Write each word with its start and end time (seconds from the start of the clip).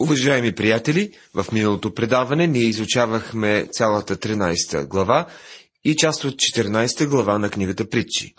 Уважаеми 0.00 0.54
приятели, 0.54 1.12
в 1.34 1.46
миналото 1.52 1.94
предаване 1.94 2.46
ние 2.46 2.62
изучавахме 2.62 3.66
цялата 3.72 4.16
13 4.16 4.86
глава 4.86 5.26
и 5.84 5.96
част 5.96 6.24
от 6.24 6.34
14 6.34 7.06
глава 7.06 7.38
на 7.38 7.50
книгата 7.50 7.88
Притчи. 7.88 8.34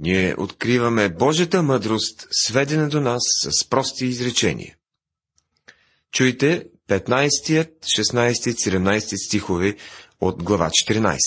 Ние 0.00 0.34
откриваме 0.38 1.08
Божията 1.08 1.62
мъдрост, 1.62 2.28
сведена 2.30 2.88
до 2.88 3.00
нас 3.00 3.22
с 3.42 3.68
прости 3.68 4.06
изречения. 4.06 4.76
Чуйте 6.12 6.66
15, 6.88 7.28
16, 7.82 8.32
17 8.32 9.26
стихове 9.26 9.76
от 10.20 10.42
глава 10.42 10.70
14. 10.70 11.18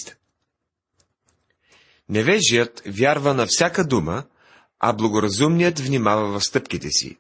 Невежият 2.10 2.82
вярва 2.86 3.34
на 3.34 3.46
всяка 3.50 3.88
дума, 3.88 4.24
а 4.80 4.94
благоразумният 4.94 5.80
внимава 5.80 6.40
в 6.40 6.44
стъпките 6.44 6.90
си. 6.90 7.18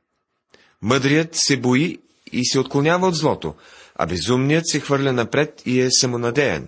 Мъдрият 0.82 1.30
се 1.34 1.58
бои 1.58 1.98
и 2.32 2.46
се 2.46 2.60
отклонява 2.60 3.08
от 3.08 3.16
злото, 3.16 3.56
а 3.96 4.06
безумният 4.06 4.68
се 4.68 4.80
хвърля 4.80 5.14
напред 5.14 5.62
и 5.66 5.82
е 5.82 5.92
самонадеян. 5.92 6.68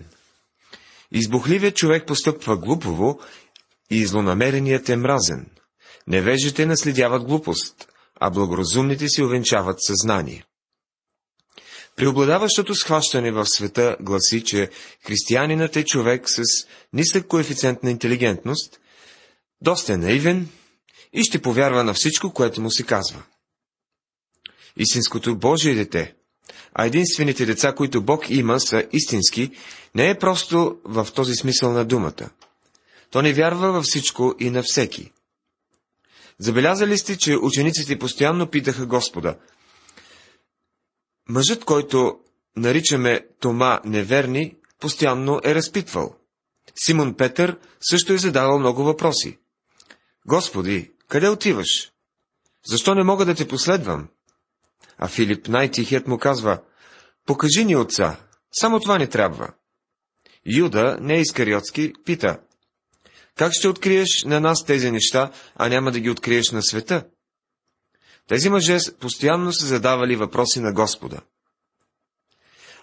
Избухливият 1.12 1.76
човек 1.76 2.06
постъпва 2.06 2.56
глупово 2.56 3.20
и 3.90 4.06
злонамереният 4.06 4.88
е 4.88 4.96
мразен. 4.96 5.46
Невежите 6.06 6.66
наследяват 6.66 7.24
глупост, 7.24 7.88
а 8.20 8.30
благоразумните 8.30 9.08
се 9.08 9.24
увенчават 9.24 9.84
съзнание. 9.84 10.44
Преобладаващото 11.96 12.74
схващане 12.74 13.32
в 13.32 13.46
света 13.46 13.96
гласи, 14.00 14.44
че 14.44 14.70
християнинът 15.06 15.76
е 15.76 15.84
човек 15.84 16.22
с 16.26 16.42
нисък 16.92 17.26
коефициент 17.26 17.82
на 17.82 17.90
интелигентност, 17.90 18.80
доста 19.60 19.92
е 19.92 19.96
наивен 19.96 20.48
и 21.12 21.24
ще 21.24 21.42
повярва 21.42 21.84
на 21.84 21.94
всичко, 21.94 22.32
което 22.32 22.60
му 22.60 22.70
се 22.70 22.82
казва 22.82 23.22
истинското 24.76 25.36
Божие 25.36 25.74
дете, 25.74 26.14
а 26.74 26.86
единствените 26.86 27.46
деца, 27.46 27.74
които 27.74 28.02
Бог 28.02 28.30
има, 28.30 28.60
са 28.60 28.84
истински, 28.92 29.50
не 29.94 30.10
е 30.10 30.18
просто 30.18 30.78
в 30.84 31.08
този 31.14 31.34
смисъл 31.34 31.72
на 31.72 31.84
думата. 31.84 32.30
То 33.10 33.22
не 33.22 33.32
вярва 33.32 33.72
във 33.72 33.84
всичко 33.84 34.34
и 34.40 34.50
на 34.50 34.62
всеки. 34.62 35.12
Забелязали 36.38 36.98
сте, 36.98 37.18
че 37.18 37.36
учениците 37.36 37.98
постоянно 37.98 38.46
питаха 38.46 38.86
Господа. 38.86 39.36
Мъжът, 41.28 41.64
който 41.64 42.18
наричаме 42.56 43.26
Тома 43.40 43.80
неверни, 43.84 44.56
постоянно 44.80 45.40
е 45.44 45.54
разпитвал. 45.54 46.16
Симон 46.84 47.14
Петър 47.14 47.58
също 47.80 48.12
е 48.12 48.18
задавал 48.18 48.58
много 48.58 48.84
въпроси. 48.84 49.38
Господи, 50.26 50.92
къде 51.08 51.28
отиваш? 51.28 51.92
Защо 52.66 52.94
не 52.94 53.02
мога 53.02 53.24
да 53.24 53.34
те 53.34 53.48
последвам? 53.48 54.08
А 54.98 55.08
Филип, 55.08 55.48
най-тихият 55.48 56.06
му 56.06 56.18
казва, 56.18 56.62
покажи 57.26 57.64
ни 57.64 57.76
отца, 57.76 58.16
само 58.52 58.80
това 58.80 58.98
ни 58.98 59.06
трябва. 59.06 59.48
Юда, 60.46 60.98
не 61.00 61.20
Искариотски, 61.20 61.92
пита, 62.04 62.38
как 63.36 63.52
ще 63.52 63.68
откриеш 63.68 64.24
на 64.24 64.40
нас 64.40 64.64
тези 64.64 64.90
неща, 64.90 65.30
а 65.56 65.68
няма 65.68 65.92
да 65.92 66.00
ги 66.00 66.10
откриеш 66.10 66.50
на 66.50 66.62
света? 66.62 67.06
Тези 68.28 68.50
мъже 68.50 68.78
постоянно 69.00 69.52
са 69.52 69.66
задавали 69.66 70.16
въпроси 70.16 70.60
на 70.60 70.72
Господа. 70.72 71.20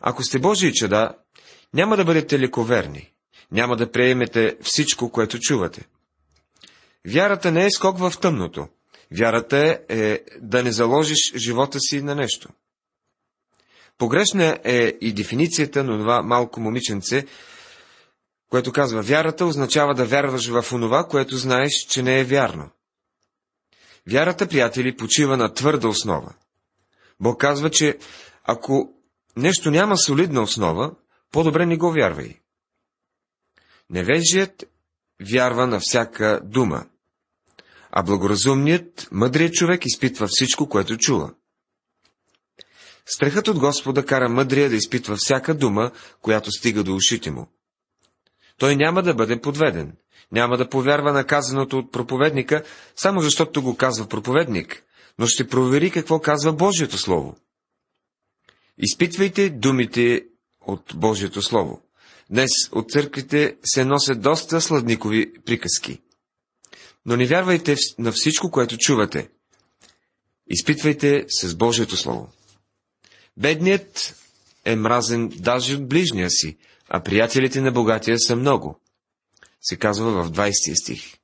Ако 0.02 0.23
сте 0.23 0.40
Божии 0.40 0.73
чада, 0.73 1.16
няма 1.73 1.98
да 1.98 2.06
бъдете 2.06 2.40
лековерни, 2.40 3.14
няма 3.52 3.75
да 3.75 3.92
приемете 3.92 4.58
всичко, 4.62 5.12
което 5.12 5.40
чувате. 5.40 5.88
Вярата 7.08 7.52
не 7.52 7.66
е 7.66 7.72
скок 7.72 7.98
в 8.00 8.14
тъмното, 8.22 8.68
Вярата 9.17 9.80
е, 9.90 10.20
да 10.42 10.64
не 10.64 10.72
заложиш 10.72 11.34
живота 11.36 11.80
си 11.80 12.02
на 12.02 12.16
нещо. 12.16 12.50
Погрешна 13.98 14.59
е 14.64 14.98
и 15.02 15.14
дефиницията 15.14 15.84
на 15.84 15.98
това 15.98 16.22
малко 16.22 16.59
момиченце, 16.59 17.26
което 18.50 18.72
казва, 18.72 19.02
вярата 19.02 19.45
означава 19.45 19.94
да 19.94 20.06
вярваш 20.06 20.47
в 20.47 20.74
онова, 20.74 21.08
което 21.08 21.38
знаеш, 21.38 21.72
че 21.90 22.03
не 22.03 22.19
е 22.19 22.24
вярно. 22.24 22.69
Вярата, 24.08 24.47
приятели, 24.47 24.97
почива 24.97 25.38
на 25.38 25.53
твърда 25.53 25.88
основа. 25.88 26.34
Бог 27.19 27.41
казва, 27.41 27.69
че 27.69 27.97
ако 28.44 28.94
нещо 29.38 29.72
няма 29.72 29.97
солидна 29.97 30.41
основа, 30.41 30.96
по-добре 31.31 31.66
не 31.66 31.78
го 31.78 31.91
вярвай. 31.91 32.40
Невежият 33.90 34.63
вярва 35.31 35.68
на 35.68 35.80
всяка 35.80 36.40
дума 36.44 36.86
а 37.91 38.03
благоразумният, 38.03 39.07
мъдрият 39.12 39.53
човек 39.53 39.85
изпитва 39.85 40.28
всичко, 40.28 40.69
което 40.69 40.97
чува. 40.97 41.34
Страхът 43.06 43.47
от 43.47 43.59
Господа 43.59 44.06
кара 44.06 44.29
мъдрия 44.29 44.69
да 44.69 44.75
изпитва 44.75 45.16
всяка 45.16 45.53
дума, 45.53 45.91
която 46.22 46.51
стига 46.51 46.84
до 46.84 46.96
ушите 46.96 47.31
му. 47.31 47.47
Той 48.57 48.75
няма 48.75 49.03
да 49.03 49.13
бъде 49.13 49.41
подведен, 49.41 49.94
няма 50.31 50.57
да 50.57 50.69
повярва 50.69 51.13
на 51.13 51.24
казаното 51.24 51.78
от 51.78 51.91
проповедника, 51.91 52.63
само 52.96 53.22
защото 53.22 53.62
го 53.62 53.78
казва 53.78 54.07
проповедник, 54.07 54.84
но 55.19 55.28
ще 55.28 55.47
провери 55.47 55.91
какво 55.91 56.19
казва 56.19 56.53
Божието 56.53 56.97
Слово. 56.97 57.35
Изпитвайте 58.78 59.50
думите 59.50 60.25
от 60.68 60.94
Божието 60.96 61.41
Слово. 61.41 61.81
Днес 62.30 62.51
от 62.72 62.91
църквите 62.91 63.57
се 63.63 63.85
носят 63.85 64.22
доста 64.22 64.62
сладникови 64.62 65.34
приказки 65.46 66.01
но 67.06 67.16
не 67.16 67.25
вярвайте 67.25 67.75
на 68.00 68.12
всичко, 68.12 68.51
което 68.51 68.78
чувате. 68.78 69.29
Изпитвайте 70.47 71.25
с 71.29 71.56
Божието 71.56 71.97
Слово. 71.97 72.29
Бедният 73.38 74.16
е 74.66 74.75
мразен 74.75 75.29
даже 75.29 75.75
от 75.75 75.88
ближния 75.88 76.29
си, 76.29 76.57
а 76.89 77.03
приятелите 77.03 77.62
на 77.62 77.72
богатия 77.72 78.19
са 78.19 78.35
много. 78.35 78.79
Се 79.62 79.75
казва 79.75 80.23
в 80.23 80.31
20 80.31 80.81
стих. 80.81 81.17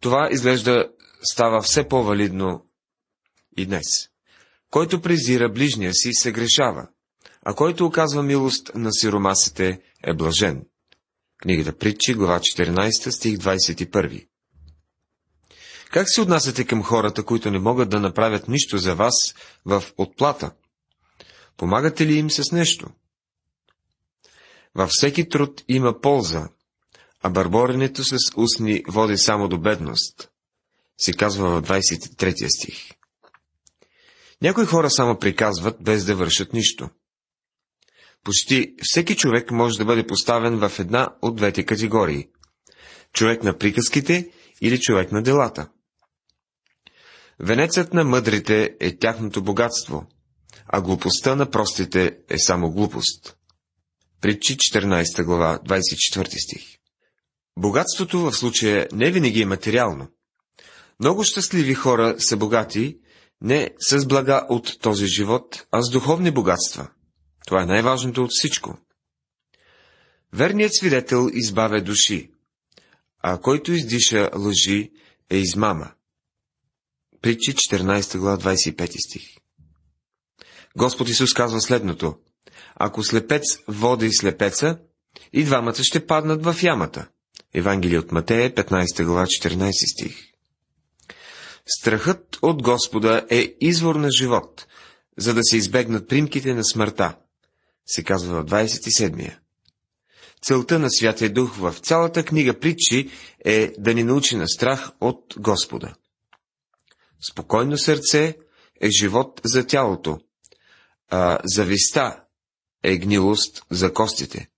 Това 0.00 0.28
изглежда 0.32 0.88
става 1.22 1.62
все 1.62 1.88
по-валидно 1.88 2.66
и 3.56 3.66
днес. 3.66 3.86
Който 4.70 5.02
презира 5.02 5.48
ближния 5.48 5.94
си, 5.94 6.10
се 6.12 6.32
грешава, 6.32 6.88
а 7.42 7.54
който 7.54 7.86
оказва 7.86 8.22
милост 8.22 8.70
на 8.74 8.92
сиромасите, 8.92 9.80
е 10.04 10.14
блажен. 10.14 10.64
Книгата 11.38 11.78
Притчи, 11.78 12.14
глава 12.14 12.40
14, 12.40 13.10
стих 13.10 13.38
21. 13.38 14.26
Как 15.96 16.10
се 16.10 16.20
отнасяте 16.20 16.64
към 16.64 16.82
хората, 16.82 17.24
които 17.24 17.50
не 17.50 17.58
могат 17.58 17.90
да 17.90 18.00
направят 18.00 18.48
нищо 18.48 18.78
за 18.78 18.94
вас 18.94 19.14
в 19.64 19.84
отплата? 19.96 20.50
Помагате 21.56 22.06
ли 22.06 22.14
им 22.14 22.30
с 22.30 22.52
нещо? 22.52 22.88
Във 24.74 24.90
всеки 24.90 25.28
труд 25.28 25.64
има 25.68 26.00
полза, 26.00 26.48
а 27.22 27.30
бърборенето 27.30 28.04
с 28.04 28.16
устни 28.36 28.82
води 28.88 29.18
само 29.18 29.48
до 29.48 29.58
бедност, 29.58 30.30
се 30.98 31.12
казва 31.12 31.60
в 31.60 31.62
23 31.62 32.58
стих. 32.58 32.90
Някои 34.42 34.66
хора 34.66 34.90
само 34.90 35.18
приказват, 35.18 35.76
без 35.82 36.04
да 36.04 36.16
вършат 36.16 36.52
нищо. 36.52 36.88
Почти 38.24 38.74
всеки 38.82 39.16
човек 39.16 39.50
може 39.50 39.78
да 39.78 39.84
бъде 39.84 40.06
поставен 40.06 40.68
в 40.68 40.78
една 40.78 41.08
от 41.22 41.36
двете 41.36 41.64
категории. 41.64 42.28
Човек 43.12 43.42
на 43.42 43.58
приказките 43.58 44.30
или 44.60 44.80
човек 44.80 45.12
на 45.12 45.22
делата. 45.22 45.68
Венецът 47.40 47.94
на 47.94 48.04
мъдрите 48.04 48.76
е 48.80 48.96
тяхното 48.96 49.42
богатство, 49.42 50.06
а 50.66 50.80
глупостта 50.80 51.34
на 51.34 51.50
простите 51.50 52.16
е 52.28 52.38
само 52.38 52.70
глупост. 52.70 53.36
Притчи 54.20 54.56
14 54.56 55.24
глава, 55.24 55.58
24 55.66 56.44
стих. 56.44 56.76
Богатството 57.58 58.20
в 58.20 58.32
случая 58.32 58.88
не 58.92 59.10
винаги 59.10 59.42
е 59.42 59.46
материално. 59.46 60.08
Много 61.00 61.24
щастливи 61.24 61.74
хора 61.74 62.16
са 62.18 62.36
богати 62.36 62.98
не 63.40 63.70
с 63.78 64.06
блага 64.06 64.46
от 64.48 64.80
този 64.80 65.06
живот, 65.06 65.66
а 65.72 65.82
с 65.82 65.90
духовни 65.90 66.30
богатства. 66.30 66.88
Това 67.46 67.62
е 67.62 67.66
най-важното 67.66 68.24
от 68.24 68.30
всичко. 68.30 68.78
Верният 70.32 70.74
свидетел 70.74 71.30
избавя 71.32 71.82
души, 71.82 72.30
а 73.22 73.40
който 73.40 73.72
издиша 73.72 74.30
лъжи 74.36 74.92
е 75.30 75.36
измама. 75.36 75.95
Притчи 77.26 77.54
14 77.54 78.18
глава 78.18 78.38
25 78.38 79.06
стих. 79.06 79.22
Господ 80.76 81.08
Исус 81.08 81.34
казва 81.34 81.60
следното. 81.60 82.16
Ако 82.76 83.02
слепец 83.02 83.42
води 83.68 84.12
слепеца, 84.12 84.78
и 85.32 85.44
двамата 85.44 85.82
ще 85.82 86.06
паднат 86.06 86.44
в 86.44 86.56
ямата. 86.62 87.08
Евангелие 87.54 87.98
от 87.98 88.12
Матея, 88.12 88.54
15 88.54 89.04
глава, 89.04 89.26
14 89.26 89.70
стих. 89.92 90.16
Страхът 91.66 92.38
от 92.42 92.62
Господа 92.62 93.26
е 93.30 93.54
извор 93.60 93.94
на 93.94 94.08
живот, 94.10 94.66
за 95.18 95.34
да 95.34 95.40
се 95.42 95.56
избегнат 95.56 96.08
примките 96.08 96.54
на 96.54 96.64
смъртта, 96.64 97.16
се 97.86 98.04
казва 98.04 98.42
в 98.42 98.46
27-я. 98.46 99.38
Целта 100.42 100.78
на 100.78 100.90
Святия 100.90 101.32
Дух 101.32 101.56
в 101.56 101.74
цялата 101.82 102.24
книга 102.24 102.58
притчи 102.58 103.10
е 103.44 103.72
да 103.78 103.94
ни 103.94 104.04
научи 104.04 104.36
на 104.36 104.48
страх 104.48 104.90
от 105.00 105.34
Господа. 105.38 105.94
Спокойно 107.20 107.78
сърце 107.78 108.36
е 108.80 108.90
живот 108.90 109.40
за 109.44 109.66
тялото, 109.66 110.20
а 111.10 111.38
зависта 111.44 112.20
е 112.82 112.98
гнилост 112.98 113.62
за 113.70 113.92
костите. 113.92 114.48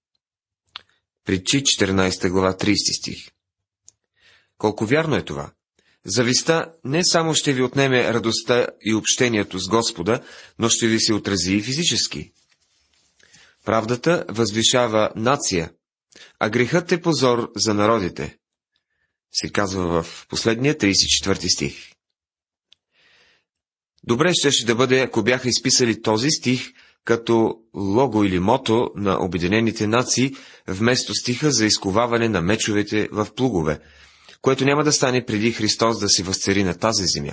Притчи 1.24 1.62
14 1.62 2.28
глава 2.30 2.56
30 2.56 2.98
стих. 2.98 3.30
Колко 4.58 4.86
вярно 4.86 5.16
е 5.16 5.24
това! 5.24 5.52
Зависта 6.04 6.72
не 6.84 7.04
само 7.04 7.34
ще 7.34 7.52
ви 7.52 7.62
отнеме 7.62 8.14
радостта 8.14 8.66
и 8.84 8.94
общението 8.94 9.58
с 9.58 9.68
Господа, 9.68 10.22
но 10.58 10.68
ще 10.68 10.86
ви 10.86 11.00
се 11.00 11.14
отрази 11.14 11.54
и 11.54 11.62
физически. 11.62 12.32
Правдата 13.64 14.24
възвишава 14.28 15.10
нация, 15.16 15.72
а 16.38 16.50
грехът 16.50 16.92
е 16.92 17.00
позор 17.00 17.52
за 17.56 17.74
народите, 17.74 18.38
се 19.32 19.52
казва 19.52 20.02
в 20.02 20.26
последния 20.28 20.74
34 20.74 21.54
стих. 21.54 21.92
Добре 24.08 24.34
щеше 24.34 24.66
да 24.66 24.74
бъде, 24.74 25.00
ако 25.00 25.22
бяха 25.22 25.48
изписали 25.48 26.02
този 26.02 26.30
стих 26.30 26.72
като 27.04 27.54
лого 27.74 28.24
или 28.24 28.38
мото 28.38 28.90
на 28.96 29.24
Обединените 29.24 29.86
нации, 29.86 30.34
вместо 30.66 31.14
стиха 31.14 31.50
за 31.50 31.66
изковаване 31.66 32.28
на 32.28 32.40
мечовете 32.40 33.08
в 33.12 33.28
плугове, 33.36 33.80
което 34.42 34.64
няма 34.64 34.84
да 34.84 34.92
стане 34.92 35.24
преди 35.24 35.52
Христос 35.52 35.98
да 36.00 36.08
се 36.08 36.22
възцари 36.22 36.64
на 36.64 36.74
тази 36.74 37.04
земя. 37.06 37.32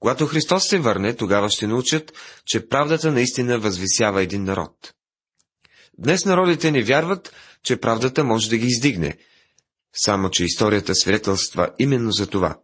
Когато 0.00 0.26
Христос 0.26 0.68
се 0.68 0.78
върне, 0.78 1.16
тогава 1.16 1.50
ще 1.50 1.66
научат, 1.66 2.12
че 2.44 2.68
правдата 2.68 3.12
наистина 3.12 3.58
възвисява 3.58 4.22
един 4.22 4.44
народ. 4.44 4.94
Днес 5.98 6.24
народите 6.24 6.70
не 6.70 6.82
вярват, 6.82 7.32
че 7.62 7.76
правдата 7.76 8.24
може 8.24 8.50
да 8.50 8.58
ги 8.58 8.66
издигне, 8.66 9.16
само 9.92 10.30
че 10.30 10.44
историята 10.44 10.94
свидетелства 10.94 11.70
именно 11.78 12.12
за 12.12 12.26
това. 12.26 12.58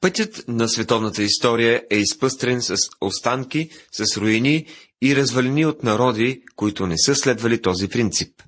Пътят 0.00 0.44
на 0.48 0.68
световната 0.68 1.22
история 1.22 1.84
е 1.90 1.96
изпъстрен 1.96 2.62
с 2.62 2.76
останки, 3.00 3.70
с 3.92 4.16
руини 4.16 4.66
и 5.02 5.16
развалини 5.16 5.66
от 5.66 5.82
народи, 5.82 6.42
които 6.56 6.86
не 6.86 6.98
са 6.98 7.14
следвали 7.14 7.62
този 7.62 7.88
принцип. 7.88 8.42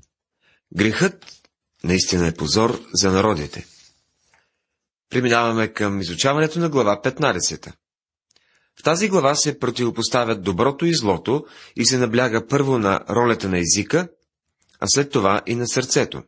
Грехът 0.77 1.43
наистина 1.85 2.27
е 2.27 2.35
позор 2.35 2.81
за 2.95 3.11
народите. 3.11 3.67
Преминаваме 5.11 5.69
към 5.69 6.01
изучаването 6.01 6.59
на 6.59 6.69
глава 6.69 7.01
15. 7.05 7.73
В 8.81 8.83
тази 8.83 9.09
глава 9.09 9.35
се 9.35 9.59
противопоставят 9.59 10.43
доброто 10.43 10.87
и 10.87 10.95
злото 10.95 11.47
и 11.77 11.85
се 11.85 11.99
набляга 11.99 12.47
първо 12.47 12.79
на 12.79 13.01
ролята 13.11 13.49
на 13.49 13.59
езика, 13.59 14.09
а 14.81 14.87
след 14.89 15.11
това 15.11 15.43
и 15.47 15.55
на 15.55 15.69
сърцето. 15.69 16.23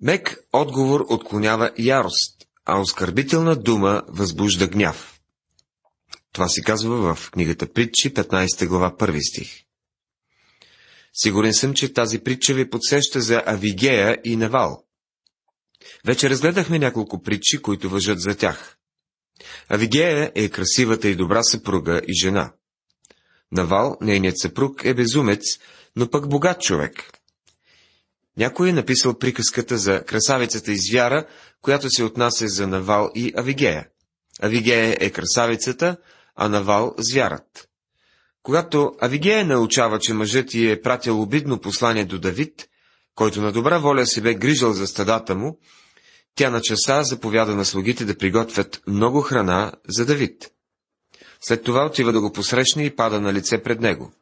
Мек 0.00 0.38
отговор 0.52 1.06
отклонява 1.08 1.70
ярост, 1.78 2.37
а 2.68 2.80
оскърбителна 2.80 3.56
дума 3.56 4.02
възбужда 4.08 4.68
гняв. 4.68 5.20
Това 6.32 6.48
се 6.48 6.62
казва 6.62 7.14
в 7.14 7.30
книгата 7.30 7.72
Притчи, 7.72 8.14
15 8.14 8.66
глава, 8.66 8.96
1 8.96 9.30
стих. 9.30 9.64
Сигурен 11.12 11.54
съм, 11.54 11.74
че 11.74 11.92
тази 11.92 12.18
притча 12.18 12.54
ви 12.54 12.70
подсеща 12.70 13.20
за 13.20 13.42
Авигея 13.46 14.18
и 14.24 14.36
Навал. 14.36 14.84
Вече 16.04 16.30
разгледахме 16.30 16.78
няколко 16.78 17.22
притчи, 17.22 17.62
които 17.62 17.90
въжат 17.90 18.20
за 18.20 18.36
тях. 18.36 18.76
Авигея 19.68 20.32
е 20.34 20.48
красивата 20.48 21.08
и 21.08 21.16
добра 21.16 21.42
съпруга 21.42 22.00
и 22.08 22.20
жена. 22.20 22.52
Навал, 23.52 23.96
нейният 24.00 24.38
съпруг, 24.38 24.84
е 24.84 24.94
безумец, 24.94 25.42
но 25.96 26.10
пък 26.10 26.28
богат 26.28 26.60
човек. 26.60 27.17
Някой 28.38 28.68
е 28.68 28.72
написал 28.72 29.18
приказката 29.18 29.78
за 29.78 30.04
красавицата 30.04 30.72
и 30.72 30.78
звяра, 30.78 31.26
която 31.62 31.90
се 31.90 32.04
отнася 32.04 32.48
за 32.48 32.66
Навал 32.66 33.10
и 33.14 33.32
Авигея. 33.36 33.86
Авигея 34.42 34.96
е 35.00 35.10
красавицата, 35.10 35.96
а 36.36 36.48
Навал– 36.48 36.94
звярат. 36.98 37.68
Когато 38.42 38.92
Авигея 39.00 39.44
научава, 39.44 39.98
че 39.98 40.14
мъжът 40.14 40.54
й 40.54 40.70
е 40.70 40.82
пратил 40.82 41.22
обидно 41.22 41.60
послание 41.60 42.04
до 42.04 42.18
Давид, 42.18 42.68
който 43.14 43.40
на 43.40 43.52
добра 43.52 43.78
воля 43.78 44.06
се 44.06 44.20
бе 44.20 44.34
грижал 44.34 44.72
за 44.72 44.86
стадата 44.86 45.34
му, 45.34 45.58
тя 46.34 46.50
на 46.50 46.60
часа 46.60 47.02
заповяда 47.02 47.54
на 47.54 47.64
слугите 47.64 48.04
да 48.04 48.18
приготвят 48.18 48.82
много 48.86 49.20
храна 49.20 49.72
за 49.88 50.06
Давид. 50.06 50.50
След 51.40 51.64
това 51.64 51.86
отива 51.86 52.12
да 52.12 52.20
го 52.20 52.32
посрещне 52.32 52.84
и 52.84 52.96
пада 52.96 53.20
на 53.20 53.32
лице 53.32 53.62
пред 53.62 53.80
него. 53.80 54.12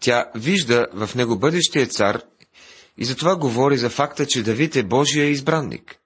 Тя 0.00 0.30
вижда 0.34 0.86
в 0.94 1.14
него 1.14 1.38
бъдещия 1.38 1.86
цар 1.86 2.22
и 2.98 3.04
затова 3.04 3.36
говори 3.36 3.78
за 3.78 3.90
факта, 3.90 4.26
че 4.26 4.42
Давид 4.42 4.76
е 4.76 4.82
Божия 4.82 5.28
избранник. 5.28 5.96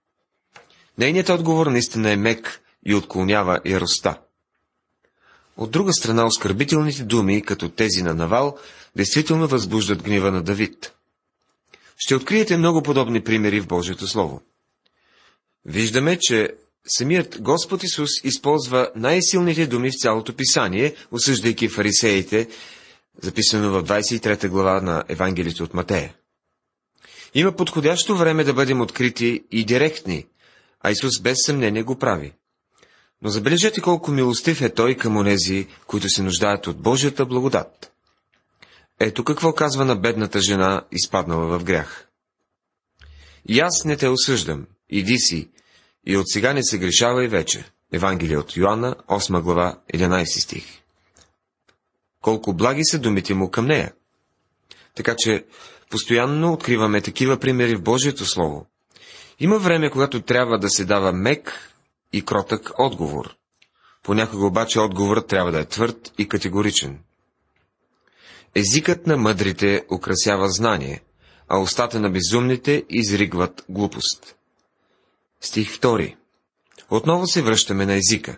Нейният 0.98 1.28
отговор 1.28 1.66
наистина 1.66 2.10
е 2.10 2.16
мек 2.16 2.60
и 2.86 2.94
отклонява 2.94 3.60
яростта. 3.64 4.20
От 5.56 5.70
друга 5.70 5.92
страна, 5.92 6.26
оскърбителните 6.26 7.02
думи, 7.02 7.42
като 7.42 7.68
тези 7.68 8.02
на 8.02 8.14
Навал, 8.14 8.58
действително 8.96 9.48
възбуждат 9.48 10.02
гнева 10.02 10.30
на 10.30 10.42
Давид. 10.42 10.92
Ще 11.96 12.14
откриете 12.14 12.56
много 12.56 12.82
подобни 12.82 13.24
примери 13.24 13.60
в 13.60 13.66
Божието 13.66 14.06
Слово. 14.06 14.40
Виждаме, 15.64 16.18
че 16.20 16.54
самият 16.86 17.42
Господ 17.42 17.82
Исус 17.82 18.10
използва 18.24 18.90
най-силните 18.96 19.66
думи 19.66 19.90
в 19.90 20.00
цялото 20.00 20.36
писание, 20.36 20.94
осъждайки 21.10 21.68
фарисеите, 21.68 22.48
записано 23.22 23.70
в 23.70 23.84
23 23.84 24.48
глава 24.48 24.80
на 24.80 25.04
Евангелието 25.08 25.64
от 25.64 25.74
Матея. 25.74 26.14
Има 27.34 27.56
подходящо 27.56 28.16
време 28.16 28.44
да 28.44 28.54
бъдем 28.54 28.80
открити 28.80 29.44
и 29.50 29.64
директни, 29.64 30.26
а 30.80 30.90
Исус 30.90 31.20
без 31.20 31.38
съмнение 31.46 31.82
го 31.82 31.98
прави. 31.98 32.32
Но 33.22 33.30
забележете 33.30 33.80
колко 33.80 34.10
милостив 34.10 34.62
е 34.62 34.74
Той 34.74 34.94
към 34.94 35.16
онези, 35.16 35.66
които 35.86 36.08
се 36.08 36.22
нуждаят 36.22 36.66
от 36.66 36.82
Божията 36.82 37.26
благодат. 37.26 37.92
Ето 39.00 39.24
какво 39.24 39.52
казва 39.52 39.84
на 39.84 39.96
бедната 39.96 40.40
жена, 40.40 40.84
изпаднала 40.92 41.58
в 41.58 41.64
грях. 41.64 42.08
И 43.48 43.60
аз 43.60 43.84
не 43.84 43.96
те 43.96 44.08
осъждам, 44.08 44.66
иди 44.90 45.18
си, 45.18 45.50
и 46.06 46.16
от 46.16 46.28
сега 46.28 46.52
не 46.52 46.62
се 46.62 46.78
грешава 46.78 47.24
и 47.24 47.28
вече. 47.28 47.70
Евангелие 47.92 48.38
от 48.38 48.56
Йоанна, 48.56 48.96
8 49.08 49.40
глава, 49.40 49.80
11 49.94 50.42
стих. 50.42 50.64
Колко 52.20 52.54
благи 52.54 52.84
са 52.84 52.98
думите 52.98 53.34
му 53.34 53.50
към 53.50 53.66
нея. 53.66 53.92
Така 54.94 55.14
че 55.18 55.44
постоянно 55.94 56.52
откриваме 56.52 57.00
такива 57.00 57.36
примери 57.36 57.76
в 57.76 57.82
Божието 57.82 58.24
Слово. 58.24 58.66
Има 59.40 59.58
време, 59.58 59.90
когато 59.90 60.22
трябва 60.22 60.58
да 60.58 60.70
се 60.70 60.84
дава 60.84 61.12
мек 61.12 61.70
и 62.12 62.24
кротък 62.24 62.70
отговор. 62.78 63.36
Понякога 64.02 64.46
обаче 64.46 64.80
отговорът 64.80 65.26
трябва 65.26 65.52
да 65.52 65.60
е 65.60 65.64
твърд 65.64 66.12
и 66.18 66.28
категоричен. 66.28 66.98
Езикът 68.54 69.06
на 69.06 69.16
мъдрите 69.16 69.84
украсява 69.92 70.48
знание, 70.48 71.02
а 71.48 71.58
устата 71.58 72.00
на 72.00 72.10
безумните 72.10 72.84
изригват 72.90 73.64
глупост. 73.68 74.36
Стих 75.40 75.78
2. 75.78 76.16
Отново 76.90 77.26
се 77.26 77.42
връщаме 77.42 77.86
на 77.86 77.94
езика. 77.94 78.36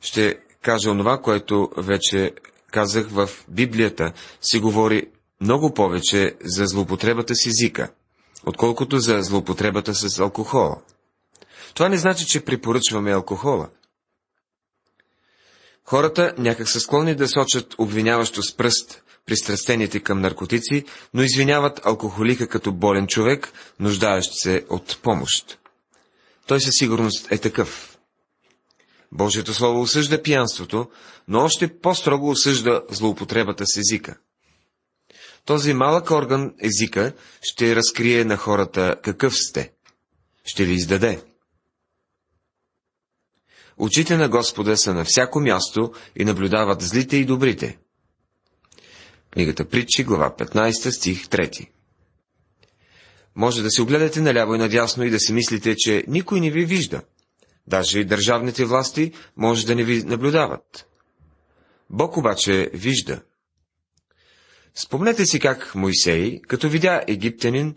Ще 0.00 0.38
кажа 0.62 0.90
онова, 0.90 1.20
което 1.22 1.70
вече 1.76 2.32
казах 2.70 3.08
в 3.08 3.30
Библията, 3.48 4.12
се 4.40 4.58
говори 4.60 5.06
много 5.40 5.74
повече 5.74 6.36
за 6.44 6.66
злоупотребата 6.66 7.34
с 7.34 7.46
езика, 7.46 7.92
отколкото 8.46 8.98
за 8.98 9.22
злоупотребата 9.22 9.94
с 9.94 10.18
алкохола. 10.18 10.76
Това 11.74 11.88
не 11.88 11.98
значи, 11.98 12.26
че 12.26 12.44
препоръчваме 12.44 13.12
алкохола. 13.12 13.68
Хората 15.84 16.34
някак 16.38 16.68
са 16.68 16.80
склонни 16.80 17.14
да 17.14 17.28
сочат 17.28 17.74
обвиняващо 17.78 18.42
с 18.42 18.56
пръст 18.56 19.02
пристрастените 19.26 20.00
към 20.00 20.20
наркотици, 20.20 20.84
но 21.14 21.22
извиняват 21.22 21.86
алкохолика 21.86 22.48
като 22.48 22.72
болен 22.72 23.06
човек, 23.06 23.52
нуждаещ 23.80 24.30
се 24.32 24.64
от 24.68 24.98
помощ. 25.02 25.58
Той 26.46 26.60
със 26.60 26.74
сигурност 26.78 27.32
е 27.32 27.38
такъв. 27.38 27.98
Божието 29.12 29.54
Слово 29.54 29.80
осъжда 29.80 30.22
пиянството, 30.22 30.90
но 31.28 31.40
още 31.40 31.78
по-строго 31.80 32.30
осъжда 32.30 32.82
злоупотребата 32.90 33.64
с 33.66 33.76
езика. 33.76 34.16
Този 35.50 35.74
малък 35.74 36.10
орган, 36.10 36.54
езика, 36.62 37.12
ще 37.42 37.76
разкрие 37.76 38.24
на 38.24 38.36
хората 38.36 38.96
какъв 39.02 39.36
сте. 39.36 39.72
Ще 40.44 40.64
ви 40.64 40.74
издаде. 40.74 41.22
Очите 43.76 44.16
на 44.16 44.28
Господа 44.28 44.76
са 44.76 44.94
на 44.94 45.04
всяко 45.04 45.40
място 45.40 45.92
и 46.16 46.24
наблюдават 46.24 46.82
злите 46.82 47.16
и 47.16 47.24
добрите. 47.24 47.78
Книгата 49.30 49.68
Притчи, 49.68 50.04
глава 50.04 50.34
15, 50.38 50.90
стих 50.90 51.26
3. 51.26 51.68
Може 53.36 53.62
да 53.62 53.70
се 53.70 53.82
огледате 53.82 54.20
наляво 54.20 54.54
и 54.54 54.58
надясно 54.58 55.04
и 55.04 55.10
да 55.10 55.20
си 55.20 55.32
мислите, 55.32 55.74
че 55.78 56.04
никой 56.08 56.40
не 56.40 56.50
ви 56.50 56.64
вижда. 56.64 57.02
Даже 57.66 58.00
и 58.00 58.04
държавните 58.04 58.64
власти 58.64 59.12
може 59.36 59.66
да 59.66 59.74
не 59.74 59.84
ви 59.84 60.02
наблюдават. 60.02 60.86
Бог 61.90 62.16
обаче 62.16 62.70
вижда. 62.74 63.22
Спомнете 64.74 65.26
си 65.26 65.40
как 65.40 65.74
Моисей, 65.74 66.40
като 66.40 66.68
видя 66.68 67.04
египтянин, 67.08 67.76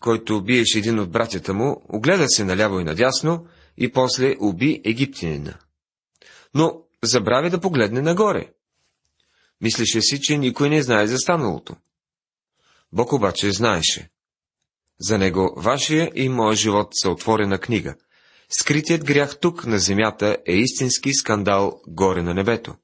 който 0.00 0.42
биеше 0.44 0.78
един 0.78 0.98
от 0.98 1.10
братята 1.10 1.54
му, 1.54 1.82
огледа 1.88 2.28
се 2.28 2.44
наляво 2.44 2.80
и 2.80 2.84
надясно 2.84 3.46
и 3.76 3.92
после 3.92 4.36
уби 4.40 4.80
египтянина. 4.84 5.54
Но 6.54 6.82
забрави 7.02 7.50
да 7.50 7.60
погледне 7.60 8.02
нагоре. 8.02 8.52
Мислеше 9.60 10.00
си, 10.00 10.20
че 10.20 10.38
никой 10.38 10.70
не 10.70 10.82
знае 10.82 11.06
за 11.06 11.18
станалото. 11.18 11.76
Бог 12.92 13.12
обаче 13.12 13.52
знаеше. 13.52 14.10
За 15.00 15.18
него 15.18 15.54
вашия 15.56 16.10
и 16.14 16.28
моя 16.28 16.56
живот 16.56 16.88
са 16.92 17.10
отворена 17.10 17.58
книга. 17.58 17.94
Скритият 18.48 19.04
грях 19.04 19.38
тук 19.40 19.66
на 19.66 19.78
земята 19.78 20.36
е 20.46 20.52
истински 20.52 21.14
скандал 21.14 21.80
горе 21.88 22.22
на 22.22 22.34
небето. 22.34 22.74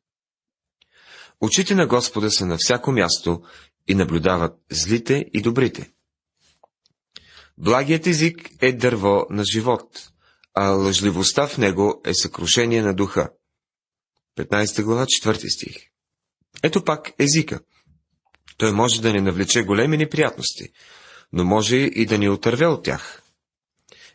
Очите 1.41 1.75
на 1.75 1.87
Господа 1.87 2.31
са 2.31 2.47
на 2.47 2.57
всяко 2.59 2.93
място 2.93 3.43
и 3.89 3.95
наблюдават 3.95 4.59
злите 4.71 5.27
и 5.33 5.43
добрите. 5.43 5.91
Благият 7.59 8.07
език 8.07 8.51
е 8.61 8.73
дърво 8.73 9.27
на 9.31 9.45
живот, 9.53 10.11
а 10.55 10.69
лъжливостта 10.69 11.47
в 11.47 11.59
него 11.59 12.01
е 12.05 12.15
съкрушение 12.15 12.83
на 12.83 12.95
духа. 12.95 13.31
15 14.39 14.83
глава, 14.83 15.07
4 15.07 15.55
стих. 15.55 15.77
Ето 16.63 16.85
пак 16.85 17.13
езика. 17.19 17.61
Той 18.57 18.73
може 18.73 19.03
да 19.03 19.13
ни 19.13 19.21
навлече 19.21 19.63
големи 19.63 19.97
неприятности, 19.97 20.69
но 21.33 21.45
може 21.45 21.77
и 21.77 22.07
да 22.07 22.19
ни 22.19 22.29
отърве 22.29 22.67
от 22.67 22.85
тях. 22.85 23.23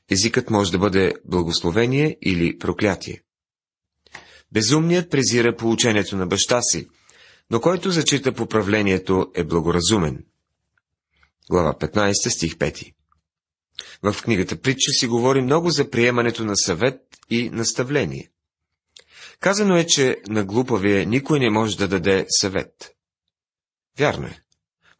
Езикът 0.10 0.50
може 0.50 0.72
да 0.72 0.80
бъде 0.80 1.13
благословение 1.25 2.18
или 2.22 2.58
проклятие. 2.58 3.22
Безумният 4.51 5.12
презира 5.12 5.56
получението 5.56 6.18
на 6.18 6.28
баща 6.28 6.62
си, 6.62 6.88
но 7.51 7.62
който 7.62 7.91
зачита 7.91 8.31
поправлението 8.31 9.31
е 9.36 9.43
благоразумен. 9.43 10.25
Глава 11.50 11.74
15, 11.74 12.29
стих 12.29 12.55
5 12.55 12.93
В 14.03 14.15
книгата 14.24 14.62
Притча 14.62 14.91
си 14.91 15.08
говори 15.08 15.41
много 15.41 15.70
за 15.70 15.89
приемането 15.89 16.46
на 16.46 16.58
съвет 16.58 17.01
и 17.29 17.50
наставление. 17.50 18.31
Казано 19.39 19.77
е, 19.77 19.88
че 19.88 20.17
на 20.27 20.46
глупавия 20.46 21.05
никой 21.05 21.39
не 21.39 21.50
може 21.50 21.77
да 21.77 21.88
даде 21.88 22.25
съвет. 22.29 22.96
Вярно 24.00 24.27
е. 24.27 24.41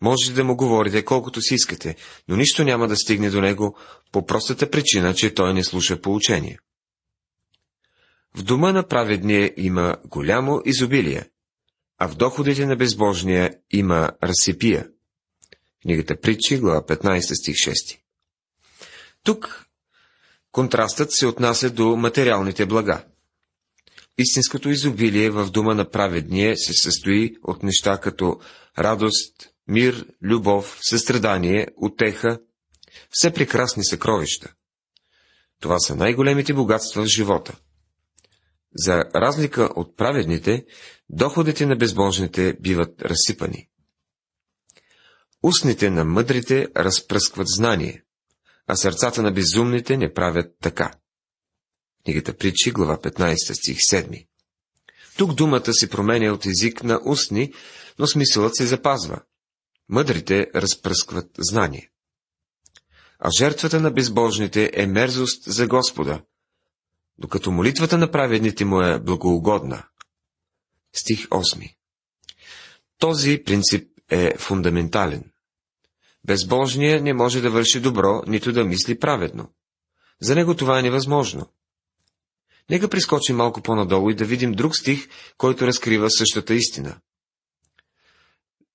Може 0.02 0.34
да 0.34 0.44
му 0.44 0.56
говорите 0.56 1.06
колкото 1.06 1.42
си 1.42 1.56
искате, 1.56 1.96
но 2.28 2.36
нищо 2.36 2.64
няма 2.64 2.88
да 2.88 2.96
стигне 2.96 3.30
до 3.30 3.42
него 3.42 3.78
по 4.12 4.26
простата 4.26 4.70
причина, 4.70 5.14
че 5.14 5.34
той 5.34 5.54
не 5.54 5.64
слуша 5.64 6.02
поучение. 6.02 6.60
В 8.36 8.44
дома 8.44 8.72
на 8.72 8.88
праведния 8.88 9.54
има 9.58 9.98
голямо 10.06 10.62
изобилие, 10.66 11.31
а 12.04 12.08
в 12.08 12.16
доходите 12.16 12.66
на 12.66 12.76
безбожния 12.76 13.56
има 13.72 14.12
разсипия. 14.24 14.88
Книгата 15.82 16.20
Притчи, 16.20 16.58
глава 16.58 16.86
15, 16.86 17.34
стих 17.34 17.56
6. 17.56 18.00
Тук 19.24 19.66
контрастът 20.52 21.12
се 21.12 21.28
отнася 21.28 21.70
до 21.70 21.96
материалните 21.96 22.66
блага. 22.66 23.06
Истинското 24.18 24.70
изобилие 24.70 25.30
в 25.30 25.50
дома 25.52 25.74
на 25.74 25.90
праведния 25.90 26.58
се 26.58 26.74
състои 26.74 27.36
от 27.44 27.64
неща 27.64 27.98
като 27.98 28.40
радост, 28.80 29.50
мир, 29.68 30.06
любов, 30.24 30.80
състрадание, 30.82 31.68
утеха, 31.78 32.40
все 33.10 33.34
прекрасни 33.34 33.86
съкровища. 33.86 34.54
Това 35.60 35.80
са 35.80 35.96
най-големите 35.96 36.54
богатства 36.54 37.04
в 37.04 37.08
живота. 37.08 37.56
За 38.76 39.04
разлика 39.16 39.70
от 39.76 39.98
праведните, 39.98 40.66
доходите 41.12 41.66
на 41.66 41.76
безбожните 41.76 42.58
биват 42.62 43.02
разсипани. 43.02 43.70
Устните 45.44 45.90
на 45.90 46.06
мъдрите 46.06 46.68
разпръскват 46.78 47.48
знание, 47.48 48.04
а 48.68 48.76
сърцата 48.76 49.22
на 49.22 49.32
безумните 49.32 49.98
не 49.98 50.14
правят 50.14 50.56
така. 50.62 50.92
Книгата 52.06 52.38
Притчи, 52.38 52.72
глава 52.72 52.98
15, 52.98 53.54
стих 53.54 53.78
7. 53.78 54.28
Тук 55.18 55.34
думата 55.34 55.74
се 55.74 55.90
променя 55.90 56.34
от 56.34 56.46
език 56.46 56.84
на 56.84 57.02
устни, 57.06 57.54
но 58.00 58.08
смисълът 58.08 58.56
се 58.56 58.66
запазва. 58.66 59.22
Мъдрите 59.90 60.48
разпръскват 60.56 61.30
знание. 61.40 61.90
А 63.20 63.30
жертвата 63.38 63.80
на 63.80 63.92
безбожните 63.92 64.72
е 64.74 64.88
мерзост 64.88 65.44
за 65.44 65.68
Господа, 65.68 66.22
докато 67.18 67.52
молитвата 67.52 67.98
на 67.98 68.12
праведните 68.12 68.66
му 68.66 68.82
е 68.82 69.00
благоугодна. 69.00 69.84
Стих 70.94 71.28
8. 71.28 71.76
Този 72.98 73.44
принцип 73.44 73.88
е 74.10 74.38
фундаментален. 74.38 75.32
Безбожният 76.26 77.04
не 77.04 77.14
може 77.14 77.42
да 77.42 77.52
върши 77.52 77.80
добро, 77.80 78.24
нито 78.28 78.52
да 78.52 78.64
мисли 78.64 79.00
праведно. 79.00 79.54
За 80.22 80.36
него 80.36 80.56
това 80.56 80.80
е 80.80 80.82
невъзможно. 80.82 81.50
Нека 82.70 82.90
прискочим 82.90 83.36
малко 83.36 83.62
по-надолу 83.62 84.10
и 84.10 84.16
да 84.16 84.26
видим 84.26 84.52
друг 84.52 84.78
стих, 84.78 85.08
който 85.38 85.68
разкрива 85.68 86.10
същата 86.10 86.54
истина. 86.54 87.00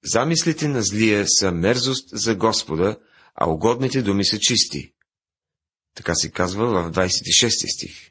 Замислите 0.05 0.69
на 0.69 0.83
злия 0.83 1.25
са 1.29 1.53
мерзост 1.53 2.09
за 2.13 2.35
Господа, 2.35 2.99
а 3.35 3.51
угодните 3.51 4.03
думи 4.03 4.25
са 4.25 4.39
чисти. 4.39 4.93
Така 5.95 6.15
се 6.15 6.31
казва 6.31 6.67
в 6.67 6.93
26 6.93 7.75
стих. 7.75 8.11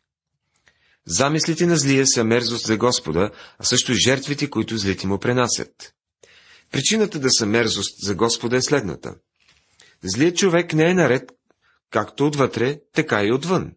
Замислите 1.07 1.65
на 1.65 1.77
злия 1.77 2.07
са 2.07 2.23
мерзост 2.23 2.65
за 2.65 2.77
Господа, 2.77 3.31
а 3.59 3.63
също 3.63 3.91
и 3.91 3.95
жертвите, 3.95 4.49
които 4.49 4.77
злите 4.77 5.07
му 5.07 5.19
пренасят. 5.19 5.93
Причината 6.71 7.19
да 7.19 7.29
са 7.31 7.45
мерзост 7.45 8.01
за 8.01 8.15
Господа 8.15 8.55
е 8.55 8.61
следната. 8.61 9.15
Злият 10.03 10.37
човек 10.37 10.73
не 10.73 10.89
е 10.89 10.93
наред 10.93 11.31
както 11.91 12.25
отвътре, 12.27 12.79
така 12.93 13.23
и 13.23 13.31
отвън. 13.31 13.71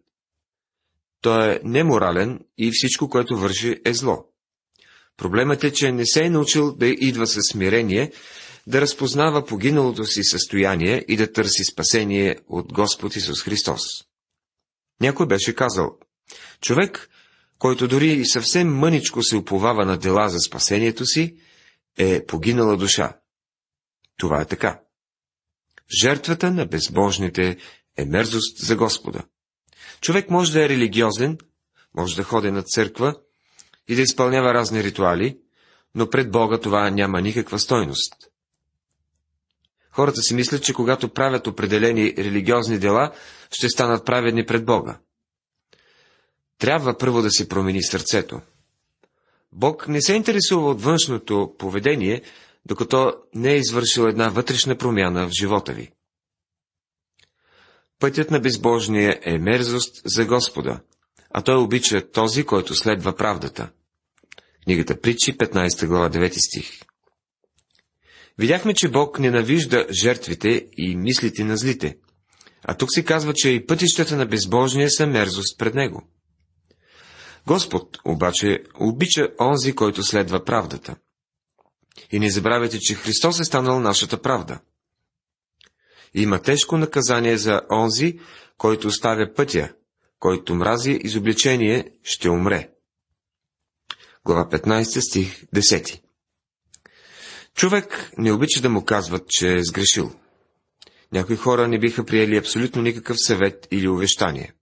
Той 1.21 1.51
е 1.51 1.59
неморален 1.63 2.39
и 2.57 2.71
всичко, 2.73 3.09
което 3.09 3.37
върши, 3.37 3.81
е 3.85 3.93
зло. 3.93 4.25
Проблемът 5.17 5.63
е, 5.63 5.73
че 5.73 5.91
не 5.91 6.05
се 6.05 6.25
е 6.25 6.29
научил 6.29 6.75
да 6.75 6.87
идва 6.87 7.27
със 7.27 7.43
смирение, 7.51 8.11
да 8.67 8.81
разпознава 8.81 9.45
погиналото 9.45 10.05
си 10.05 10.23
състояние 10.23 11.05
и 11.07 11.17
да 11.17 11.31
търси 11.31 11.63
спасение 11.71 12.37
от 12.47 12.73
Господ 12.73 13.15
Исус 13.15 13.43
Христос. 13.43 13.81
Някой 15.01 15.27
беше 15.27 15.55
казал, 15.55 15.97
човек, 16.61 17.09
който 17.59 17.87
дори 17.87 18.07
и 18.07 18.25
съвсем 18.25 18.77
мъничко 18.77 19.23
се 19.23 19.35
уповава 19.35 19.85
на 19.85 19.97
дела 19.97 20.29
за 20.29 20.39
спасението 20.39 21.05
си, 21.05 21.35
е 21.97 22.25
погинала 22.25 22.77
душа. 22.77 23.17
Това 24.17 24.41
е 24.41 24.45
така. 24.45 24.81
Жертвата 26.01 26.51
на 26.51 26.65
безбожните 26.65 27.57
е 27.97 28.05
мерзост 28.05 28.57
за 28.57 28.75
Господа. 28.75 29.23
Човек 30.01 30.29
може 30.29 30.51
да 30.51 30.65
е 30.65 30.69
религиозен, 30.69 31.37
може 31.97 32.15
да 32.15 32.23
ходи 32.23 32.51
на 32.51 32.63
църква 32.63 33.15
и 33.87 33.95
да 33.95 34.01
изпълнява 34.01 34.53
разни 34.53 34.83
ритуали, 34.83 35.37
но 35.95 36.09
пред 36.09 36.31
Бога 36.31 36.59
това 36.59 36.89
няма 36.89 37.21
никаква 37.21 37.59
стойност. 37.59 38.13
Хората 39.91 40.21
си 40.21 40.35
мислят, 40.35 40.63
че 40.63 40.73
когато 40.73 41.13
правят 41.13 41.47
определени 41.47 42.13
религиозни 42.17 42.79
дела, 42.79 43.11
ще 43.51 43.69
станат 43.69 44.05
праведни 44.05 44.45
пред 44.45 44.65
Бога. 44.65 44.99
Трябва 46.59 46.97
първо 46.97 47.21
да 47.21 47.31
се 47.31 47.49
промени 47.49 47.83
сърцето. 47.83 48.41
Бог 49.51 49.87
не 49.87 50.01
се 50.01 50.13
интересува 50.13 50.69
от 50.69 50.81
външното 50.81 51.55
поведение, 51.57 52.21
докато 52.65 53.13
не 53.33 53.51
е 53.51 53.57
извършил 53.57 54.03
една 54.03 54.29
вътрешна 54.29 54.77
промяна 54.77 55.27
в 55.27 55.31
живота 55.39 55.73
ви. 55.73 55.91
Пътят 57.99 58.31
на 58.31 58.39
безбожния 58.39 59.19
е 59.23 59.37
мерзост 59.37 60.01
за 60.05 60.25
Господа, 60.25 60.79
а 61.29 61.41
той 61.41 61.55
обича 61.55 62.11
този, 62.11 62.43
който 62.43 62.75
следва 62.75 63.15
правдата. 63.15 63.69
Книгата 64.63 65.01
Притчи, 65.01 65.37
15 65.37 65.87
глава, 65.87 66.09
9 66.09 66.47
стих. 66.47 66.81
Видяхме, 68.37 68.73
че 68.73 68.89
Бог 68.89 69.19
ненавижда 69.19 69.87
жертвите 69.91 70.67
и 70.77 70.95
мислите 70.95 71.43
на 71.43 71.57
злите. 71.57 71.97
А 72.63 72.77
тук 72.77 72.89
се 72.91 73.05
казва, 73.05 73.33
че 73.33 73.49
и 73.49 73.65
пътищата 73.65 74.15
на 74.15 74.25
безбожния 74.25 74.89
са 74.89 75.07
мерзост 75.07 75.57
пред 75.57 75.75
Него. 75.75 76.07
Господ 77.47 77.97
обаче 78.05 78.63
обича 78.79 79.29
онзи, 79.39 79.75
който 79.75 80.03
следва 80.03 80.43
правдата. 80.43 80.95
И 82.11 82.19
не 82.19 82.29
забравяйте, 82.29 82.79
че 82.79 82.95
Христос 82.95 83.39
е 83.39 83.43
станал 83.43 83.79
нашата 83.79 84.21
правда. 84.21 84.59
Има 86.13 86.41
тежко 86.41 86.77
наказание 86.77 87.37
за 87.37 87.61
онзи, 87.71 88.19
който 88.57 88.87
оставя 88.87 89.33
пътя, 89.33 89.73
който 90.19 90.55
мрази 90.55 90.99
изобличение, 91.03 91.91
ще 92.03 92.29
умре. 92.29 92.69
Глава 94.25 94.49
15, 94.49 95.09
стих 95.09 95.45
10 95.45 96.01
Човек 97.55 98.11
не 98.17 98.31
обича 98.31 98.61
да 98.61 98.69
му 98.69 98.85
казват, 98.85 99.29
че 99.29 99.55
е 99.55 99.63
сгрешил. 99.63 100.11
Някои 101.11 101.35
хора 101.35 101.67
не 101.67 101.79
биха 101.79 102.05
приели 102.05 102.37
абсолютно 102.37 102.81
никакъв 102.81 103.17
съвет 103.19 103.67
или 103.71 103.87
увещание. 103.87 104.53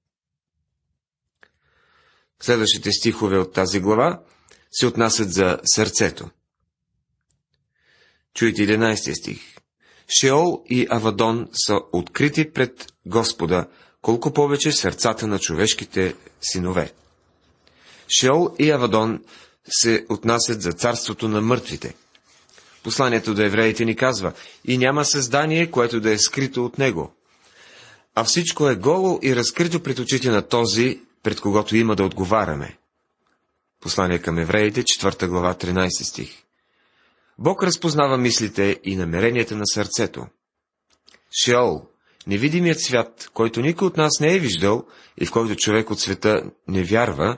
Следващите 2.42 2.92
стихове 2.92 3.38
от 3.38 3.54
тази 3.54 3.80
глава 3.80 4.22
се 4.72 4.86
отнасят 4.86 5.34
за 5.34 5.60
сърцето. 5.64 6.30
Чуйте 8.34 8.62
11 8.62 9.20
стих. 9.20 9.42
Шеол 10.20 10.64
и 10.70 10.88
Авадон 10.90 11.48
са 11.54 11.80
открити 11.94 12.52
пред 12.52 12.94
Господа, 13.06 13.68
колко 14.02 14.34
повече 14.34 14.72
сърцата 14.72 15.28
на 15.28 15.40
човешките 15.40 16.16
синове. 16.42 16.92
Шеол 18.20 18.56
и 18.60 18.72
Авадон 18.72 19.24
се 19.70 20.06
отнасят 20.10 20.62
за 20.62 20.72
царството 20.72 21.28
на 21.28 21.42
мъртвите. 21.42 21.96
Посланието 22.84 23.34
до 23.34 23.42
евреите 23.42 23.86
ни 23.86 23.96
казва, 23.96 24.34
и 24.66 24.78
няма 24.78 25.06
създание, 25.06 25.72
което 25.72 26.00
да 26.00 26.12
е 26.12 26.18
скрито 26.18 26.66
от 26.66 26.78
него. 26.78 27.14
А 28.16 28.24
всичко 28.24 28.70
е 28.70 28.76
голо 28.76 29.20
и 29.24 29.36
разкрито 29.36 29.84
пред 29.84 30.00
очите 30.00 30.30
на 30.30 30.42
този, 30.42 31.02
пред 31.28 31.42
когото 31.42 31.76
има 31.76 31.96
да 31.96 32.04
отговаряме. 32.04 32.78
Послание 33.82 34.20
към 34.20 34.38
евреите, 34.38 34.84
4 34.84 35.28
глава, 35.28 35.54
13 35.54 36.10
стих. 36.10 36.44
Бог 37.40 37.64
разпознава 37.64 38.18
мислите 38.18 38.80
и 38.84 38.96
намеренията 38.96 39.56
на 39.56 39.66
сърцето. 39.66 40.26
Шеол, 41.44 41.86
невидимият 42.28 42.80
свят, 42.80 43.30
който 43.34 43.62
никой 43.62 43.88
от 43.88 43.98
нас 43.98 44.20
не 44.20 44.36
е 44.36 44.40
виждал 44.40 44.86
и 45.18 45.26
в 45.26 45.32
който 45.32 45.56
човек 45.56 45.90
от 45.90 46.00
света 46.00 46.44
не 46.68 46.84
вярва, 46.84 47.38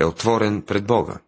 е 0.00 0.04
отворен 0.04 0.62
пред 0.62 0.86
Бога. 0.86 1.20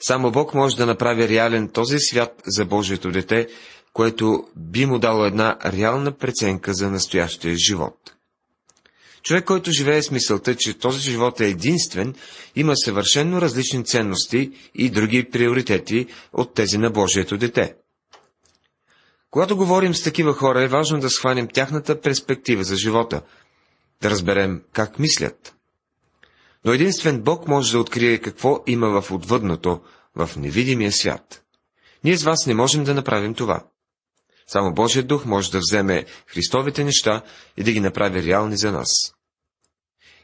Само 0.00 0.30
Бог 0.30 0.54
може 0.54 0.76
да 0.76 0.86
направи 0.86 1.28
реален 1.28 1.68
този 1.68 1.98
свят 1.98 2.42
за 2.46 2.64
Божието 2.64 3.10
дете, 3.10 3.48
което 3.92 4.44
би 4.56 4.86
му 4.86 4.98
дало 4.98 5.24
една 5.24 5.58
реална 5.64 6.12
преценка 6.12 6.74
за 6.74 6.90
настоящия 6.90 7.56
живот. 7.68 8.14
Човек, 9.22 9.44
който 9.44 9.70
живее 9.70 10.02
с 10.02 10.10
мисълта, 10.10 10.56
че 10.56 10.78
този 10.78 11.00
живот 11.00 11.40
е 11.40 11.48
единствен, 11.48 12.14
има 12.56 12.76
съвършенно 12.76 13.40
различни 13.40 13.84
ценности 13.84 14.50
и 14.74 14.90
други 14.90 15.30
приоритети 15.30 16.06
от 16.32 16.54
тези 16.54 16.78
на 16.78 16.90
Божието 16.90 17.36
дете. 17.36 17.74
Когато 19.30 19.56
говорим 19.56 19.94
с 19.94 20.02
такива 20.02 20.32
хора, 20.32 20.62
е 20.62 20.68
важно 20.68 21.00
да 21.00 21.10
схванем 21.10 21.48
тяхната 21.48 22.00
перспектива 22.00 22.64
за 22.64 22.76
живота, 22.76 23.22
да 24.02 24.10
разберем 24.10 24.62
как 24.72 24.98
мислят. 24.98 25.54
Но 26.64 26.72
единствен 26.72 27.22
Бог 27.22 27.48
може 27.48 27.72
да 27.72 27.78
открие 27.78 28.18
какво 28.18 28.62
има 28.66 29.00
в 29.00 29.10
отвъдното, 29.10 29.80
в 30.14 30.30
невидимия 30.36 30.92
свят. 30.92 31.42
Ние 32.04 32.16
с 32.16 32.24
вас 32.24 32.46
не 32.46 32.54
можем 32.54 32.84
да 32.84 32.94
направим 32.94 33.34
това. 33.34 33.64
Само 34.48 34.74
Божият 34.74 35.06
дух 35.06 35.24
може 35.24 35.50
да 35.50 35.58
вземе 35.58 36.04
Христовите 36.26 36.84
неща 36.84 37.22
и 37.56 37.62
да 37.62 37.72
ги 37.72 37.80
направи 37.80 38.22
реални 38.22 38.56
за 38.56 38.72
нас. 38.72 38.88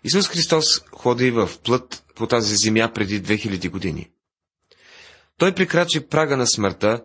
Исус 0.05 0.29
Христос 0.29 0.81
ходи 0.81 1.31
в 1.31 1.51
плът 1.65 2.05
по 2.15 2.27
тази 2.27 2.57
земя 2.57 2.93
преди 2.95 3.23
2000 3.23 3.71
години. 3.71 4.11
Той 5.39 5.55
прикрачи 5.55 6.07
прага 6.07 6.37
на 6.37 6.47
смъртта, 6.47 7.05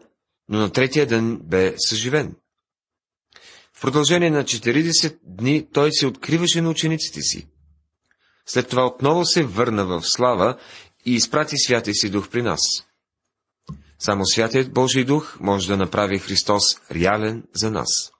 но 0.49 0.59
на 0.59 0.71
третия 0.71 1.07
ден 1.07 1.39
бе 1.43 1.75
съживен. 1.77 2.35
В 3.73 3.81
продължение 3.81 4.29
на 4.29 4.43
40 4.43 5.17
дни 5.23 5.67
той 5.73 5.91
се 5.91 6.07
откриваше 6.07 6.61
на 6.61 6.69
учениците 6.69 7.21
си. 7.21 7.47
След 8.45 8.69
това 8.69 8.85
отново 8.85 9.25
се 9.25 9.43
върна 9.43 9.85
в 9.85 10.01
слава 10.03 10.57
и 11.05 11.13
изпрати 11.13 11.57
Святия 11.57 11.93
си 11.93 12.09
дух 12.09 12.29
при 12.29 12.41
нас. 12.41 12.59
Само 13.99 14.25
Святият 14.25 14.73
Божий 14.73 15.05
дух 15.05 15.37
може 15.39 15.67
да 15.67 15.77
направи 15.77 16.19
Христос 16.19 16.63
реален 16.91 17.43
за 17.53 17.71
нас. 17.71 18.11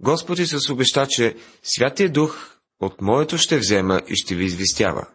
Господ 0.00 0.38
Исус 0.38 0.70
обеща, 0.70 1.06
че 1.08 1.36
Святия 1.62 2.12
дух 2.12 2.56
от 2.80 3.00
моето 3.00 3.38
ще 3.38 3.58
взема 3.58 4.00
и 4.08 4.16
ще 4.16 4.34
ви 4.34 4.44
известява. 4.44 5.06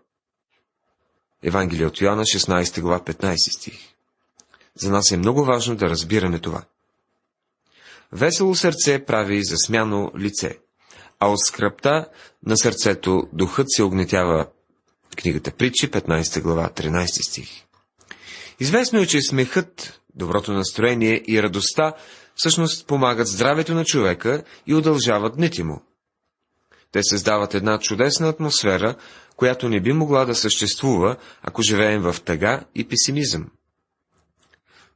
Евангелие 1.43 1.85
от 1.85 2.01
Йоанна, 2.01 2.23
16 2.23 2.81
глава, 2.81 2.99
15 2.99 3.57
стих. 3.57 3.79
За 4.75 4.91
нас 4.91 5.11
е 5.11 5.17
много 5.17 5.45
важно 5.45 5.75
да 5.75 5.89
разбираме 5.89 6.39
това. 6.39 6.63
Весело 8.11 8.55
сърце 8.55 9.05
прави 9.05 9.43
засмяно 9.43 10.11
лице, 10.17 10.57
а 11.19 11.27
от 11.27 11.39
скръпта 11.39 12.09
на 12.45 12.57
сърцето 12.57 13.29
духът 13.33 13.71
се 13.71 13.83
огнетява. 13.83 14.47
Книгата 15.17 15.51
Притчи, 15.51 15.91
15 15.91 16.41
глава, 16.41 16.69
13 16.69 17.29
стих. 17.29 17.65
Известно 18.61 18.99
е, 18.99 19.07
че 19.07 19.21
смехът, 19.21 20.01
доброто 20.15 20.53
настроение 20.53 21.23
и 21.27 21.43
радостта 21.43 21.93
всъщност 22.35 22.87
помагат 22.87 23.27
здравето 23.27 23.73
на 23.73 23.85
човека 23.85 24.43
и 24.67 24.73
удължават 24.73 25.35
дните 25.35 25.63
му. 25.63 25.81
Те 26.91 27.03
създават 27.03 27.53
една 27.53 27.79
чудесна 27.79 28.29
атмосфера, 28.29 28.95
която 29.35 29.69
не 29.69 29.81
би 29.81 29.93
могла 29.93 30.25
да 30.25 30.35
съществува, 30.35 31.15
ако 31.41 31.61
живеем 31.61 32.01
в 32.01 32.15
тъга 32.25 32.63
и 32.75 32.87
песимизъм. 32.87 33.47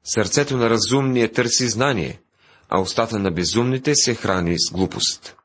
Сърцето 0.04 0.58
на 0.58 0.70
разумния 0.70 1.32
търси 1.32 1.68
знание, 1.68 2.22
а 2.70 2.82
устата 2.82 3.20
на 3.20 3.32
безумните 3.32 3.96
се 3.96 4.16
храни 4.16 4.60
с 4.60 4.74
глупост. 4.74 5.36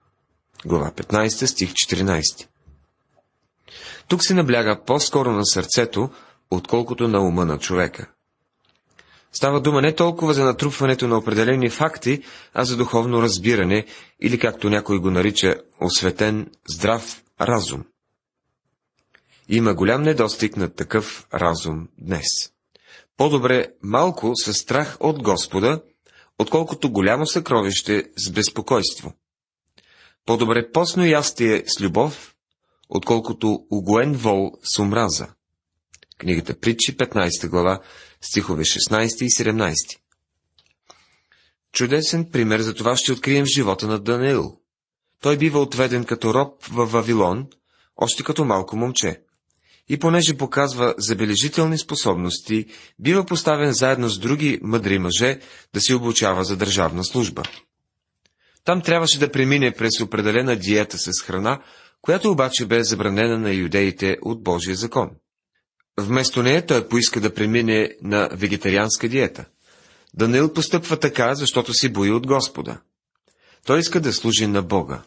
Глава 0.65 0.91
15, 0.97 1.47
стих 1.47 1.73
14. 1.73 2.47
Тук 4.09 4.25
се 4.25 4.35
набляга 4.35 4.81
по-скоро 4.87 5.33
на 5.33 5.47
сърцето, 5.47 6.11
отколкото 6.51 7.09
на 7.09 7.21
ума 7.21 7.45
на 7.45 7.59
човека. 7.59 8.11
Става 9.33 9.61
дума 9.61 9.83
не 9.83 9.95
толкова 9.95 10.35
за 10.35 10.45
натрупването 10.45 11.09
на 11.09 11.19
определени 11.19 11.71
факти, 11.71 12.23
а 12.55 12.65
за 12.65 12.77
духовно 12.77 13.23
разбиране 13.23 13.87
или, 14.21 14.39
както 14.39 14.71
някой 14.71 14.99
го 14.99 15.11
нарича, 15.11 15.57
осветен, 15.81 16.51
здрав 16.69 17.23
разум. 17.41 17.85
Има 19.49 19.75
голям 19.75 20.03
недостиг 20.03 20.57
на 20.57 20.69
такъв 20.75 21.27
разум 21.35 21.89
днес. 21.99 22.27
По-добре 23.17 23.67
малко 23.83 24.33
със 24.35 24.57
страх 24.57 24.97
от 25.01 25.23
Господа, 25.23 25.83
отколкото 26.39 26.93
голямо 26.93 27.27
съкровище 27.27 28.05
с 28.17 28.31
безпокойство. 28.31 29.13
По-добре 30.27 30.71
постно 30.73 31.07
ястие 31.07 31.65
с 31.67 31.81
любов, 31.81 32.35
отколкото 32.89 33.67
угоен 33.71 34.13
вол 34.13 34.53
с 34.63 34.79
омраза. 34.79 35.29
Книгата 36.19 36.61
Притчи, 36.61 36.97
15 36.97 37.49
глава, 37.49 37.81
стихове 38.23 38.63
16 38.63 39.25
и 39.25 39.31
17. 39.31 39.75
Чудесен 41.73 42.31
пример 42.31 42.61
за 42.61 42.75
това 42.75 42.97
ще 42.97 43.13
открием 43.13 43.45
в 43.45 43.55
живота 43.55 43.87
на 43.87 43.99
Даниил. 43.99 44.57
Той 45.23 45.37
бива 45.37 45.61
отведен 45.61 46.05
като 46.05 46.35
роб 46.35 46.65
в 46.65 46.87
Вавилон, 46.87 47.47
още 47.97 48.23
като 48.23 48.45
малко 48.45 48.77
момче. 48.77 49.21
И 49.89 49.99
понеже 49.99 50.37
показва 50.37 50.95
забележителни 50.99 51.79
способности, 51.79 52.67
бива 52.99 53.27
поставен 53.27 53.73
заедно 53.73 54.09
с 54.09 54.19
други 54.19 54.59
мъдри 54.63 54.99
мъже 54.99 55.41
да 55.75 55.81
се 55.81 55.95
обучава 55.95 56.45
за 56.45 56.57
държавна 56.57 57.05
служба. 57.05 57.43
Там 58.65 58.83
трябваше 58.83 59.19
да 59.19 59.33
премине 59.33 59.73
през 59.73 60.01
определена 60.01 60.57
диета 60.57 60.99
с 60.99 61.23
храна, 61.23 61.63
която 62.03 62.31
обаче 62.31 62.67
бе 62.67 62.85
забранена 62.85 63.39
на 63.39 63.53
юдеите 63.53 64.17
от 64.23 64.43
Божия 64.43 64.77
закон. 64.77 65.11
Вместо 65.99 66.43
нея 66.43 66.67
той 66.67 66.89
поиска 66.89 67.21
да 67.21 67.35
премине 67.35 67.97
на 68.03 68.29
вегетарианска 68.33 69.09
диета. 69.09 69.45
Даниил 70.15 70.53
постъпва 70.53 70.97
така, 70.97 71.35
защото 71.35 71.75
се 71.75 71.89
бои 71.89 72.11
от 72.11 72.27
Господа. 72.27 72.81
Той 73.67 73.79
иска 73.79 74.01
да 74.01 74.13
служи 74.13 74.47
на 74.47 74.63
Бога. 74.63 75.03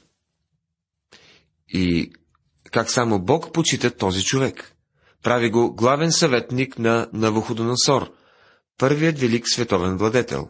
И 1.69 2.11
как 2.71 2.91
само 2.91 3.19
Бог 3.19 3.53
почита 3.53 3.91
този 3.91 4.23
човек. 4.23 4.73
Прави 5.23 5.49
го 5.49 5.73
главен 5.73 6.11
съветник 6.11 6.79
на 6.79 7.09
Навуходоносор, 7.13 8.11
първият 8.77 9.19
велик 9.19 9.49
световен 9.49 9.97
владетел. 9.97 10.49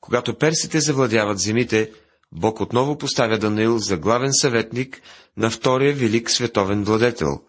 Когато 0.00 0.38
персите 0.38 0.80
завладяват 0.80 1.38
земите, 1.38 1.92
Бог 2.32 2.60
отново 2.60 2.98
поставя 2.98 3.38
Даниил 3.38 3.78
за 3.78 3.96
главен 3.96 4.32
съветник 4.32 5.00
на 5.36 5.50
втория 5.50 5.94
велик 5.94 6.30
световен 6.30 6.84
владетел, 6.84 7.40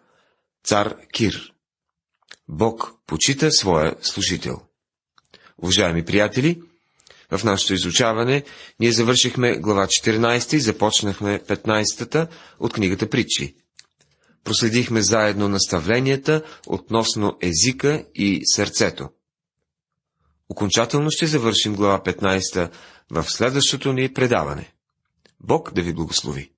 цар 0.63 0.95
Кир. 1.13 1.53
Бог 2.48 2.94
почита 3.08 3.52
своя 3.52 3.96
служител. 4.02 4.62
Уважаеми 5.58 6.06
приятели, 6.06 6.62
в 7.32 7.44
нашето 7.44 7.74
изучаване 7.74 8.44
ние 8.80 8.92
завършихме 8.92 9.58
глава 9.58 9.88
14 9.88 10.54
и 10.54 10.60
започнахме 10.60 11.40
15-та 11.40 12.28
от 12.60 12.74
книгата 12.74 13.10
Притчи. 13.10 13.56
Проследихме 14.44 15.02
заедно 15.02 15.50
наставленията 15.50 16.44
относно 16.68 17.38
езика 17.42 18.06
и 18.16 18.42
сърцето. 18.56 19.10
Окончателно 20.50 21.12
ще 21.12 21.28
завършим 21.28 21.76
глава 21.76 22.04
15 22.04 22.72
в 23.12 23.24
следващото 23.24 23.94
ни 23.94 24.13
предаване. 24.13 24.74
Бог 25.40 25.74
да 25.74 25.82
ви 25.82 25.94
благослови! 25.94 26.52